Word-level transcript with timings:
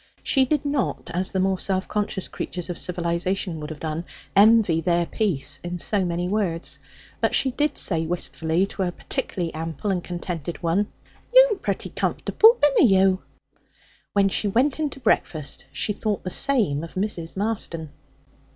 She 0.23 0.45
did 0.45 0.65
not, 0.65 1.11
as 1.13 1.31
the 1.31 1.39
more 1.39 1.59
self 1.59 1.87
conscious 1.87 2.27
creatures 2.27 2.71
of 2.71 2.79
civilization 2.79 3.59
would 3.59 3.69
have 3.69 3.79
done, 3.81 4.05
envy 4.35 4.81
their 4.81 5.05
peace 5.05 5.59
in 5.63 5.77
so 5.77 6.03
many 6.03 6.27
words. 6.27 6.79
But 7.19 7.35
she 7.35 7.51
did 7.51 7.77
say 7.77 8.07
wistfully 8.07 8.65
to 8.65 8.81
a 8.81 8.91
particularly 8.91 9.53
ample 9.53 9.91
and 9.91 10.03
contented 10.03 10.63
one, 10.63 10.91
'You'm 11.31 11.59
pretty 11.59 11.89
comfortable, 11.89 12.57
binna 12.59 12.89
you?' 12.89 13.21
When 14.13 14.27
she 14.27 14.47
went 14.47 14.79
in 14.79 14.89
to 14.89 14.99
breakfast 14.99 15.67
she 15.71 15.93
thought 15.93 16.23
the 16.23 16.31
same 16.31 16.83
of 16.83 16.95
Mrs. 16.95 17.37
Marston. 17.37 17.91